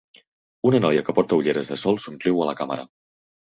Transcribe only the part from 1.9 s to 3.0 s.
somriu a la càmera.